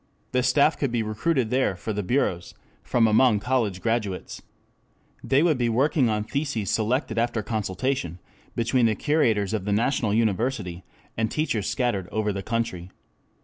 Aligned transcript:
The 0.31 0.41
staff 0.41 0.79
could 0.79 0.91
be 0.91 1.03
recruited 1.03 1.51
there 1.51 1.75
for 1.75 1.93
the 1.93 2.01
bureaus 2.01 2.55
from 2.81 3.05
among 3.05 3.39
college 3.39 3.81
graduates. 3.83 4.41
They 5.23 5.43
would 5.43 5.59
be 5.59 5.69
working 5.69 6.09
on 6.09 6.23
theses 6.23 6.71
selected 6.71 7.19
after 7.19 7.43
consultation 7.43 8.17
between 8.55 8.87
the 8.87 8.95
curators 8.95 9.53
of 9.53 9.65
the 9.65 9.71
national 9.73 10.15
university 10.15 10.83
and 11.15 11.29
teachers 11.29 11.69
scattered 11.69 12.09
over 12.09 12.33
the 12.33 12.41
country. 12.41 12.89